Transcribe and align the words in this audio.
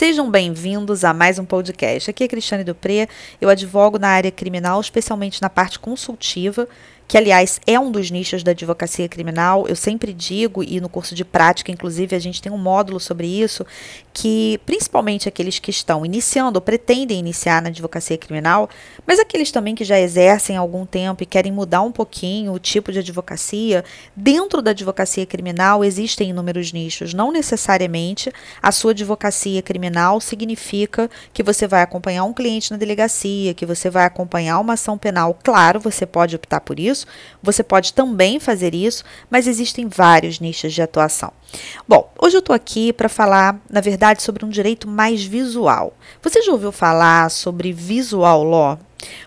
Sejam 0.00 0.30
bem-vindos 0.30 1.04
a 1.04 1.12
mais 1.12 1.38
um 1.38 1.44
podcast. 1.44 2.08
Aqui 2.08 2.24
é 2.24 2.28
Cristiane 2.28 2.64
Dupré, 2.64 3.06
eu 3.38 3.50
advogo 3.50 3.98
na 3.98 4.08
área 4.08 4.30
criminal, 4.30 4.80
especialmente 4.80 5.42
na 5.42 5.50
parte 5.50 5.78
consultiva, 5.78 6.66
que 7.10 7.18
aliás 7.18 7.60
é 7.66 7.76
um 7.76 7.90
dos 7.90 8.08
nichos 8.08 8.44
da 8.44 8.52
advocacia 8.52 9.08
criminal. 9.08 9.66
Eu 9.66 9.74
sempre 9.74 10.12
digo, 10.12 10.62
e 10.62 10.80
no 10.80 10.88
curso 10.88 11.12
de 11.12 11.24
prática, 11.24 11.72
inclusive, 11.72 12.14
a 12.14 12.20
gente 12.20 12.40
tem 12.40 12.52
um 12.52 12.56
módulo 12.56 13.00
sobre 13.00 13.26
isso, 13.26 13.66
que 14.14 14.60
principalmente 14.64 15.28
aqueles 15.28 15.58
que 15.58 15.72
estão 15.72 16.06
iniciando 16.06 16.58
ou 16.58 16.60
pretendem 16.60 17.18
iniciar 17.18 17.60
na 17.60 17.68
advocacia 17.68 18.16
criminal, 18.16 18.70
mas 19.04 19.18
aqueles 19.18 19.50
também 19.50 19.74
que 19.74 19.82
já 19.82 19.98
exercem 19.98 20.56
há 20.56 20.60
algum 20.60 20.86
tempo 20.86 21.24
e 21.24 21.26
querem 21.26 21.50
mudar 21.50 21.82
um 21.82 21.90
pouquinho 21.90 22.52
o 22.52 22.60
tipo 22.60 22.92
de 22.92 23.00
advocacia, 23.00 23.84
dentro 24.14 24.62
da 24.62 24.70
advocacia 24.70 25.26
criminal 25.26 25.84
existem 25.84 26.30
inúmeros 26.30 26.72
nichos. 26.72 27.12
Não 27.12 27.32
necessariamente 27.32 28.30
a 28.62 28.70
sua 28.70 28.92
advocacia 28.92 29.60
criminal 29.62 30.20
significa 30.20 31.10
que 31.32 31.42
você 31.42 31.66
vai 31.66 31.82
acompanhar 31.82 32.22
um 32.22 32.32
cliente 32.32 32.70
na 32.70 32.76
delegacia, 32.76 33.52
que 33.52 33.66
você 33.66 33.90
vai 33.90 34.04
acompanhar 34.04 34.60
uma 34.60 34.74
ação 34.74 34.96
penal. 34.96 35.36
Claro, 35.42 35.80
você 35.80 36.06
pode 36.06 36.36
optar 36.36 36.60
por 36.60 36.78
isso 36.78 36.99
isso, 37.00 37.06
você 37.42 37.62
pode 37.62 37.92
também 37.92 38.38
fazer 38.38 38.74
isso, 38.74 39.04
mas 39.30 39.46
existem 39.46 39.88
vários 39.88 40.40
nichos 40.40 40.72
de 40.72 40.82
atuação. 40.82 41.32
Bom, 41.86 42.12
hoje 42.18 42.36
eu 42.36 42.40
estou 42.40 42.54
aqui 42.54 42.92
para 42.92 43.08
falar, 43.08 43.60
na 43.68 43.80
verdade, 43.80 44.22
sobre 44.22 44.44
um 44.44 44.48
direito 44.48 44.88
mais 44.88 45.24
visual. 45.24 45.94
Você 46.22 46.42
já 46.42 46.52
ouviu 46.52 46.72
falar 46.72 47.30
sobre 47.30 47.72
visual 47.72 48.44
law? 48.44 48.78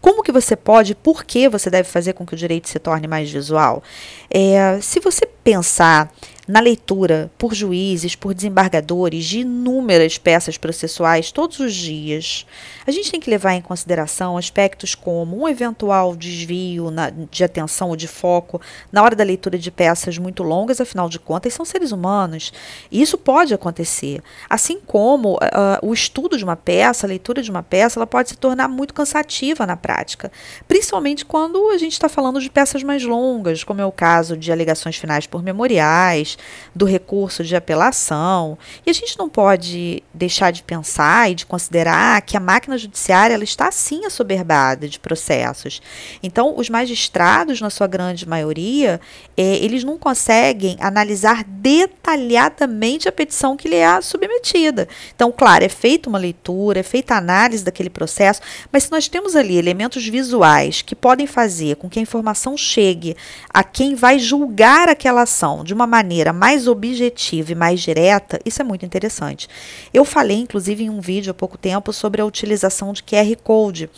Como 0.00 0.22
que 0.22 0.30
você 0.30 0.54
pode, 0.54 0.94
por 0.94 1.24
que 1.24 1.48
você 1.48 1.70
deve 1.70 1.88
fazer 1.88 2.12
com 2.12 2.26
que 2.26 2.34
o 2.34 2.36
direito 2.36 2.68
se 2.68 2.78
torne 2.78 3.08
mais 3.08 3.30
visual? 3.30 3.82
É, 4.30 4.78
se 4.82 5.00
você 5.00 5.24
pensar 5.24 6.12
na 6.46 6.60
leitura 6.60 7.30
por 7.38 7.54
juízes, 7.54 8.14
por 8.14 8.34
desembargadores 8.34 9.24
de 9.24 9.40
inúmeras 9.40 10.18
peças 10.18 10.58
processuais 10.58 11.32
todos 11.32 11.58
os 11.58 11.74
dias, 11.74 12.46
a 12.86 12.90
gente 12.90 13.10
tem 13.10 13.20
que 13.20 13.30
levar 13.30 13.54
em 13.54 13.62
consideração 13.62 14.36
aspectos 14.36 14.94
como 14.94 15.42
um 15.42 15.48
eventual 15.48 16.14
desvio 16.14 16.90
na, 16.90 17.10
de 17.10 17.42
atenção 17.42 17.88
ou 17.88 17.96
de 17.96 18.06
foco 18.06 18.60
na 18.92 19.02
hora 19.02 19.16
da 19.16 19.24
leitura 19.24 19.58
de 19.58 19.70
peças 19.70 20.18
muito 20.18 20.42
longas, 20.42 20.80
afinal 20.80 21.08
de 21.08 21.18
contas, 21.18 21.54
são 21.54 21.64
seres 21.64 21.92
humanos. 21.92 22.52
E 22.90 23.00
isso 23.00 23.16
pode 23.16 23.54
acontecer. 23.54 24.22
Assim 24.48 24.78
como 24.80 25.36
uh, 25.36 25.38
o 25.82 25.94
estudo 25.94 26.36
de 26.36 26.44
uma 26.44 26.56
peça, 26.56 27.06
a 27.06 27.08
leitura 27.08 27.42
de 27.42 27.50
uma 27.50 27.62
peça, 27.62 27.98
ela 27.98 28.06
pode 28.06 28.30
se 28.30 28.36
tornar 28.36 28.68
muito 28.68 28.92
cansativa 28.92 29.64
na 29.66 29.76
prática, 29.76 30.30
principalmente 30.68 31.24
quando 31.24 31.70
a 31.70 31.78
gente 31.78 31.92
está 31.92 32.08
falando 32.08 32.40
de 32.40 32.50
peças 32.50 32.82
mais 32.82 33.02
longas, 33.02 33.64
como 33.64 33.80
é 33.80 33.86
o 33.86 33.92
caso 33.92 34.36
de 34.36 34.52
alegações 34.52 34.96
finais 34.96 35.26
por 35.26 35.42
memoriais 35.42 36.33
do 36.74 36.84
recurso 36.84 37.44
de 37.44 37.56
apelação. 37.56 38.58
E 38.84 38.90
a 38.90 38.92
gente 38.92 39.18
não 39.18 39.28
pode 39.28 40.02
deixar 40.12 40.50
de 40.50 40.62
pensar 40.62 41.30
e 41.30 41.34
de 41.34 41.46
considerar 41.46 42.20
que 42.22 42.36
a 42.36 42.40
máquina 42.40 42.76
judiciária 42.78 43.34
ela 43.34 43.44
está 43.44 43.70
sim 43.70 44.04
assoberbada 44.04 44.88
de 44.88 44.98
processos. 44.98 45.80
Então, 46.22 46.54
os 46.56 46.68
magistrados, 46.68 47.60
na 47.60 47.70
sua 47.70 47.86
grande 47.86 48.28
maioria, 48.28 49.00
é, 49.36 49.56
eles 49.56 49.84
não 49.84 49.98
conseguem 49.98 50.76
analisar 50.80 51.44
detalhadamente 51.44 53.08
a 53.08 53.12
petição 53.12 53.56
que 53.56 53.68
lhe 53.68 53.76
é 53.76 54.00
submetida. 54.00 54.88
Então, 55.14 55.32
claro, 55.32 55.64
é 55.64 55.68
feita 55.68 56.08
uma 56.08 56.18
leitura, 56.18 56.80
é 56.80 56.82
feita 56.82 57.14
a 57.14 57.18
análise 57.18 57.64
daquele 57.64 57.90
processo, 57.90 58.40
mas 58.72 58.84
se 58.84 58.90
nós 58.90 59.08
temos 59.08 59.36
ali 59.36 59.56
elementos 59.56 60.06
visuais 60.06 60.82
que 60.82 60.94
podem 60.94 61.26
fazer 61.26 61.76
com 61.76 61.88
que 61.88 61.98
a 61.98 62.02
informação 62.02 62.56
chegue 62.56 63.16
a 63.52 63.62
quem 63.62 63.94
vai 63.94 64.18
julgar 64.18 64.88
aquela 64.88 65.22
ação 65.22 65.64
de 65.64 65.74
uma 65.74 65.86
maneira 65.86 66.23
maneira 66.24 66.32
mais 66.32 66.66
objetiva 66.66 67.52
e 67.52 67.54
mais 67.54 67.80
direta, 67.80 68.40
isso 68.44 68.62
é 68.62 68.64
muito 68.64 68.86
interessante. 68.86 69.48
Eu 69.92 70.04
falei, 70.04 70.38
inclusive, 70.38 70.84
em 70.84 70.90
um 70.90 71.00
vídeo 71.00 71.30
há 71.30 71.34
pouco 71.34 71.58
tempo 71.58 71.92
sobre 71.92 72.22
a 72.22 72.24
utilização 72.24 72.92
de 72.92 73.02
QR 73.02 73.36
Code. 73.42 73.90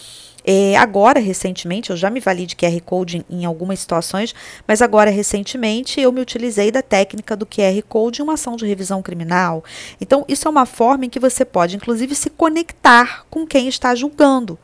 É, 0.49 0.77
agora, 0.77 1.19
recentemente, 1.19 1.91
eu 1.91 1.97
já 1.97 2.09
me 2.09 2.21
vali 2.21 2.47
de 2.47 2.55
QR 2.55 2.81
Code 2.83 3.25
em, 3.29 3.41
em, 3.41 3.45
algumas 3.45 3.81
situações, 3.81 4.33
mas 4.67 4.81
agora, 4.81 5.11
recentemente, 5.11 6.01
eu 6.01 6.13
me 6.13 6.21
utilizei 6.21 6.71
da 6.71 6.81
técnica 6.81 7.35
do 7.35 7.45
QR 7.45 7.83
Code 7.89 8.21
em 8.21 8.23
uma 8.23 8.35
ação 8.35 8.55
de 8.55 8.65
revisão 8.65 9.03
criminal. 9.03 9.65
Então, 10.01 10.25
isso 10.29 10.47
é 10.47 10.51
uma 10.51 10.65
forma 10.65 11.05
em 11.05 11.11
que 11.11 11.19
você 11.19 11.45
pode, 11.45 11.75
inclusive, 11.75 12.15
se 12.15 12.31
conectar 12.31 13.27
com 13.29 13.45
quem 13.45 13.67
está 13.67 13.93
julgando. 13.97 14.57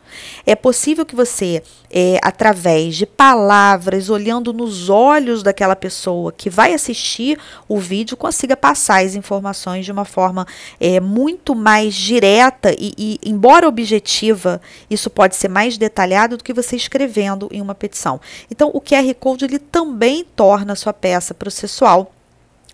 É 0.47 0.55
possível 0.55 1.05
que 1.05 1.17
você, 1.17 1.63
é, 1.91 2.21
através 2.23 2.97
de 2.97 3.05
palavras, 3.07 4.09
olhando 4.09 4.53
nos 4.53 4.89
olhos 4.89 5.43
daquela 5.43 5.75
pessoa 5.75 6.31
que 6.31 6.49
vai 6.49 6.75
assistir 6.75 7.39
o 7.69 7.79
vídeo, 7.79 8.17
consiga 8.17 8.57
passar 8.57 9.05
as 9.05 9.15
informações 9.15 9.85
de 9.85 9.91
uma 9.91 10.05
forma 10.05 10.47
é, 10.79 11.01
muito 11.01 11.55
mais 11.55 11.95
direta 11.95 12.73
e, 12.79 12.93
e, 12.97 13.19
embora 13.25 13.67
objetiva, 13.67 14.61
isso 14.89 15.11
pode 15.11 15.35
ser 15.35 15.49
mais 15.49 15.72
mais 15.73 15.79
detalhado 15.79 16.37
do 16.37 16.45
que 16.45 16.53
você 16.53 16.77
escrevendo 16.77 17.49
em 17.51 17.61
uma 17.61 17.75
petição. 17.75 18.21
Então, 18.51 18.71
o 18.73 18.81
QR 18.81 19.15
Code 19.19 19.45
ele 19.45 19.59
também 19.59 20.25
torna 20.37 20.73
a 20.73 20.77
sua 20.77 20.93
peça 20.93 21.35
processual 21.35 22.13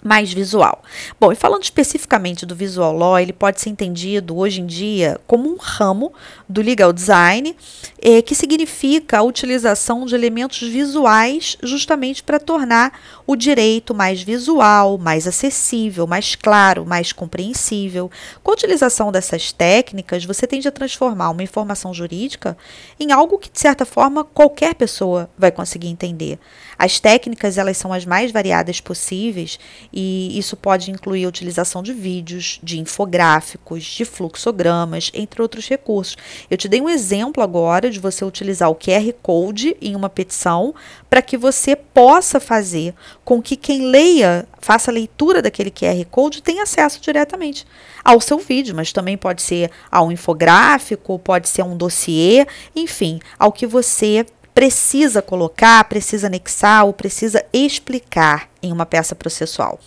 mais 0.03 0.33
visual. 0.33 0.83
Bom, 1.21 1.33
e 1.33 1.35
falando 1.35 1.63
especificamente 1.63 2.47
do 2.47 2.55
visual 2.55 2.97
law, 2.97 3.19
ele 3.19 3.33
pode 3.33 3.61
ser 3.61 3.71
entendido 3.71 4.37
hoje 4.37 4.61
em 4.61 4.67
dia 4.67 5.21
como 5.27 5.49
um 5.49 5.57
ramo 5.57 6.13
do 6.49 6.63
legal 6.63 6.93
design, 6.93 7.57
eh, 8.01 8.23
que 8.23 8.35
significa 8.35 9.19
a 9.19 9.23
utilização 9.23 10.07
de 10.07 10.15
elementos 10.15 10.61
visuais 10.61 11.57
justamente 11.63 12.23
para 12.23 12.39
tornar 12.39 12.93
o 13.27 13.37
direito 13.37 13.95
mais 13.95 14.23
visual, 14.23 14.99
mais 14.99 15.27
acessível, 15.27 16.07
mais 16.07 16.35
claro, 16.35 16.87
mais 16.87 17.13
compreensível. 17.13 18.11
Com 18.43 18.53
a 18.53 18.55
utilização 18.55 19.13
dessas 19.13 19.53
técnicas, 19.53 20.25
você 20.25 20.47
tende 20.47 20.69
a 20.69 20.73
transformar 20.73 21.31
uma 21.31 21.43
informação 21.43 21.93
jurídica 21.93 22.57
em 22.99 23.13
algo 23.13 23.39
que, 23.39 23.51
de 23.51 23.59
certa 23.59 23.85
forma, 23.85 24.25
qualquer 24.25 24.75
pessoa 24.75 25.29
vai 25.37 25.51
conseguir 25.51 25.89
entender. 25.89 26.39
As 26.79 27.01
técnicas, 27.01 27.59
elas 27.59 27.77
são 27.77 27.93
as 27.93 28.05
mais 28.05 28.31
variadas 28.31 28.81
possíveis 28.81 29.59
e 29.93 30.39
isso 30.39 30.57
pode 30.57 30.91
incluir 30.91 31.25
a 31.25 31.29
utilização 31.29 31.83
de 31.83 31.93
vídeos, 31.93 32.59
de 32.63 32.79
infográficos, 32.79 33.85
de 33.85 34.05
fluxogramas, 34.05 35.11
entre 35.15 35.41
outros 35.41 35.69
recursos. 35.69 36.17
Eu 36.51 36.57
te 36.57 36.69
dei 36.69 36.81
um 36.81 36.89
exemplo 36.89 37.43
agora 37.43 37.91
de 37.91 37.99
você 37.99 38.25
utilizar 38.25 38.71
o 38.71 38.75
QR 38.75 39.13
Code 39.23 39.77
em 39.81 39.97
uma 39.97 40.09
petição 40.09 40.75
para 41.09 41.23
que 41.23 41.37
você 41.37 41.75
possa 41.75 42.39
fazer 42.39 42.95
com 43.25 43.41
que 43.41 43.57
quem 43.57 43.91
leia, 43.91 44.47
faça 44.61 44.91
a 44.91 44.95
leitura 44.95 45.41
daquele 45.41 45.71
QR 45.71 46.05
Code, 46.11 46.43
tenha 46.43 46.63
acesso 46.63 47.01
diretamente 47.01 47.67
ao 48.05 48.21
seu 48.21 48.39
vídeo, 48.39 48.75
mas 48.75 48.93
também 48.93 49.17
pode 49.17 49.43
ser 49.43 49.71
a 49.91 50.03
um 50.03 50.13
infográfico, 50.13 51.19
pode 51.19 51.49
ser 51.49 51.63
um 51.63 51.77
dossiê, 51.77 52.47
enfim, 52.75 53.21
ao 53.39 53.53
que 53.53 53.67
você 53.67 54.25
precisa 54.59 55.23
colocar, 55.23 55.85
precisa 55.85 56.27
anexar 56.27 56.85
ou 56.85 56.93
precisa 56.93 57.45
explicar 57.53 58.49
em 58.61 58.73
uma 58.73 58.85
peça 58.85 59.15
processual. 59.15 59.79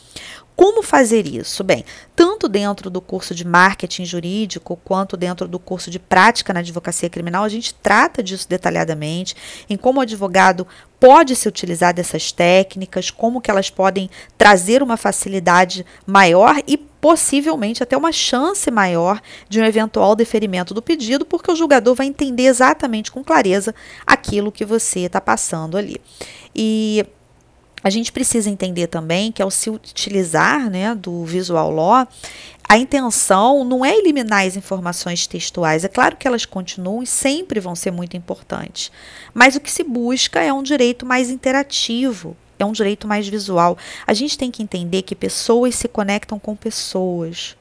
Como 0.56 0.82
fazer 0.82 1.28
isso? 1.28 1.62
Bem, 1.62 1.84
tanto 2.16 2.48
dentro 2.48 2.90
do 2.90 3.02
curso 3.02 3.36
de 3.36 3.46
marketing 3.46 4.06
jurídico 4.06 4.80
quanto 4.86 5.18
dentro 5.18 5.46
do 5.46 5.60
curso 5.60 5.92
de 5.92 6.00
prática 6.00 6.54
na 6.54 6.62
advocacia 6.62 7.10
criminal, 7.10 7.44
a 7.44 7.50
gente 7.50 7.74
trata 7.74 8.24
disso 8.24 8.48
detalhadamente, 8.48 9.36
em 9.70 9.76
como 9.76 10.00
o 10.00 10.04
advogado 10.04 10.66
pode 11.02 11.36
se 11.36 11.50
utilizar 11.50 11.94
dessas 11.94 12.32
técnicas, 12.32 13.12
como 13.12 13.42
que 13.42 13.52
elas 13.52 13.70
podem 13.70 14.10
trazer 14.38 14.82
uma 14.82 14.96
facilidade 14.96 15.86
maior 16.08 16.56
e 16.66 16.78
possivelmente 17.02 17.82
até 17.82 17.98
uma 17.98 18.12
chance 18.12 18.70
maior 18.70 19.20
de 19.50 19.60
um 19.60 19.66
eventual 19.66 20.16
deferimento 20.16 20.74
do 20.74 20.82
pedido, 20.82 21.26
porque 21.26 21.52
o 21.52 21.56
julgador 21.56 21.96
vai 21.96 22.06
entender 22.06 22.44
exatamente 22.44 23.12
com 23.12 23.24
clareza 23.24 23.74
aquilo 24.06 24.52
que 24.52 24.64
você 24.64 25.02
está 25.02 25.20
passando 25.20 25.76
ali. 25.76 26.00
E 26.56 27.04
a 27.84 27.90
gente 27.90 28.12
precisa 28.12 28.50
entender 28.50 28.88
também 28.88 29.32
que 29.32 29.42
ao 29.42 29.50
se 29.50 29.70
utilizar 29.70 30.70
né, 30.70 30.94
do 30.94 31.26
visual 31.26 31.72
law, 31.72 32.08
a 32.70 32.78
intenção 32.78 33.66
não 33.66 33.84
é 33.84 33.98
eliminar 33.98 34.46
as 34.46 34.56
informações 34.56 35.26
textuais. 35.26 35.84
É 35.84 35.88
claro 35.88 36.16
que 36.16 36.28
elas 36.28 36.46
continuam 36.46 37.02
e 37.02 37.08
sempre 37.08 37.60
vão 37.60 37.76
ser 37.76 37.92
muito 37.92 38.16
importantes. 38.16 38.92
Mas 39.34 39.56
o 39.56 39.60
que 39.60 39.72
se 39.72 39.84
busca 39.84 40.40
é 40.40 40.54
um 40.54 40.62
direito 40.62 41.06
mais 41.06 41.32
interativo, 41.32 42.38
é 42.62 42.66
um 42.66 42.72
direito 42.72 43.08
mais 43.08 43.28
visual. 43.28 43.78
A 44.06 44.14
gente 44.14 44.38
tem 44.38 44.52
que 44.52 44.64
entender 44.64 45.02
que 45.02 45.16
pessoas 45.16 45.76
se 45.76 45.88
conectam 45.88 46.40
com 46.40 46.56
pessoas. 46.56 47.56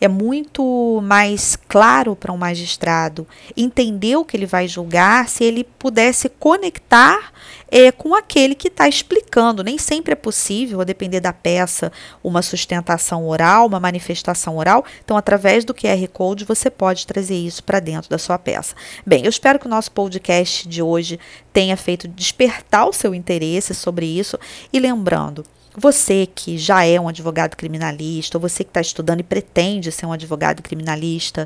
É 0.00 0.08
muito 0.08 1.00
mais 1.02 1.56
claro 1.68 2.14
para 2.14 2.32
um 2.32 2.36
magistrado 2.36 3.26
entender 3.56 4.16
o 4.16 4.24
que 4.24 4.36
ele 4.36 4.46
vai 4.46 4.68
julgar 4.68 5.28
se 5.28 5.42
ele 5.44 5.64
pudesse 5.64 6.28
conectar 6.28 7.32
é, 7.70 7.90
com 7.90 8.14
aquele 8.14 8.54
que 8.54 8.68
está 8.68 8.88
explicando. 8.88 9.64
Nem 9.64 9.78
sempre 9.78 10.12
é 10.12 10.16
possível, 10.16 10.80
a 10.80 10.84
depender 10.84 11.20
da 11.20 11.32
peça, 11.32 11.92
uma 12.22 12.42
sustentação 12.42 13.26
oral, 13.26 13.66
uma 13.66 13.80
manifestação 13.80 14.56
oral. 14.56 14.84
Então, 15.04 15.16
através 15.16 15.64
do 15.64 15.74
QR 15.74 16.06
Code, 16.12 16.44
você 16.44 16.70
pode 16.70 17.06
trazer 17.06 17.36
isso 17.36 17.62
para 17.64 17.80
dentro 17.80 18.10
da 18.10 18.18
sua 18.18 18.38
peça. 18.38 18.74
Bem, 19.04 19.24
eu 19.24 19.30
espero 19.30 19.58
que 19.58 19.66
o 19.66 19.70
nosso 19.70 19.90
podcast 19.90 20.68
de 20.68 20.82
hoje 20.82 21.18
tenha 21.52 21.76
feito 21.76 22.08
despertar 22.08 22.86
o 22.86 22.92
seu 22.92 23.14
interesse 23.14 23.74
sobre 23.74 24.06
isso. 24.06 24.38
E 24.72 24.78
lembrando, 24.78 25.44
você 25.76 26.26
que 26.26 26.56
já 26.56 26.84
é 26.84 26.98
um 26.98 27.08
advogado 27.08 27.56
criminalista, 27.56 28.38
ou 28.38 28.40
você 28.40 28.64
que 28.64 28.70
está 28.70 28.80
estudando 28.80 29.20
e 29.20 29.22
pretende 29.22 29.92
ser 29.92 30.06
um 30.06 30.12
advogado 30.12 30.62
criminalista, 30.62 31.44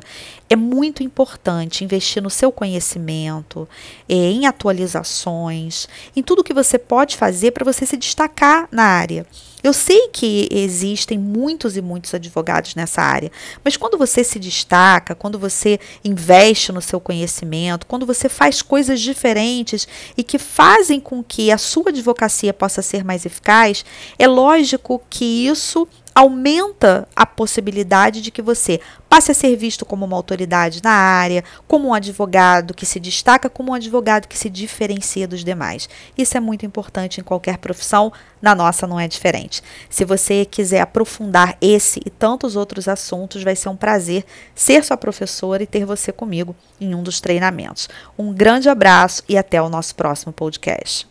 é 0.49 0.55
muito 0.55 1.03
importante 1.03 1.83
investir 1.83 2.23
no 2.23 2.29
seu 2.29 2.51
conhecimento, 2.51 3.67
eh, 4.07 4.13
em 4.15 4.45
atualizações, 4.45 5.87
em 6.15 6.23
tudo 6.23 6.43
que 6.43 6.53
você 6.53 6.77
pode 6.77 7.17
fazer 7.17 7.51
para 7.51 7.65
você 7.65 7.85
se 7.85 7.97
destacar 7.97 8.67
na 8.71 8.83
área. 8.83 9.25
Eu 9.63 9.73
sei 9.73 10.07
que 10.07 10.49
existem 10.49 11.19
muitos 11.19 11.77
e 11.77 11.81
muitos 11.81 12.13
advogados 12.15 12.73
nessa 12.73 13.01
área, 13.01 13.31
mas 13.63 13.77
quando 13.77 13.95
você 13.95 14.23
se 14.23 14.39
destaca, 14.39 15.13
quando 15.13 15.37
você 15.37 15.79
investe 16.03 16.71
no 16.71 16.81
seu 16.81 16.99
conhecimento, 16.99 17.85
quando 17.85 18.05
você 18.05 18.27
faz 18.27 18.63
coisas 18.63 18.99
diferentes 18.99 19.87
e 20.17 20.23
que 20.23 20.39
fazem 20.39 20.99
com 20.99 21.23
que 21.23 21.51
a 21.51 21.59
sua 21.59 21.89
advocacia 21.89 22.51
possa 22.51 22.81
ser 22.81 23.03
mais 23.03 23.23
eficaz, 23.23 23.85
é 24.21 24.27
lógico 24.27 25.01
que 25.09 25.47
isso 25.47 25.87
aumenta 26.13 27.07
a 27.15 27.25
possibilidade 27.25 28.21
de 28.21 28.29
que 28.29 28.39
você 28.39 28.79
passe 29.09 29.31
a 29.31 29.33
ser 29.33 29.55
visto 29.55 29.83
como 29.83 30.05
uma 30.05 30.15
autoridade 30.15 30.79
na 30.83 30.91
área, 30.91 31.43
como 31.67 31.87
um 31.87 31.93
advogado 31.95 32.75
que 32.75 32.85
se 32.85 32.99
destaca, 32.99 33.49
como 33.49 33.71
um 33.71 33.73
advogado 33.73 34.27
que 34.27 34.37
se 34.37 34.47
diferencia 34.47 35.27
dos 35.27 35.43
demais. 35.43 35.89
Isso 36.15 36.37
é 36.37 36.39
muito 36.39 36.67
importante 36.67 37.19
em 37.19 37.23
qualquer 37.23 37.57
profissão, 37.57 38.13
na 38.39 38.53
nossa 38.53 38.85
não 38.85 38.99
é 38.99 39.07
diferente. 39.07 39.63
Se 39.89 40.05
você 40.05 40.45
quiser 40.45 40.81
aprofundar 40.81 41.57
esse 41.59 41.99
e 42.05 42.11
tantos 42.11 42.55
outros 42.55 42.87
assuntos, 42.87 43.41
vai 43.41 43.55
ser 43.55 43.69
um 43.69 43.75
prazer 43.75 44.23
ser 44.53 44.83
sua 44.83 44.97
professora 44.97 45.63
e 45.63 45.67
ter 45.67 45.83
você 45.83 46.11
comigo 46.11 46.55
em 46.79 46.93
um 46.93 47.01
dos 47.01 47.19
treinamentos. 47.19 47.89
Um 48.15 48.31
grande 48.31 48.69
abraço 48.69 49.23
e 49.27 49.35
até 49.35 49.59
o 49.59 49.67
nosso 49.67 49.95
próximo 49.95 50.31
podcast. 50.31 51.10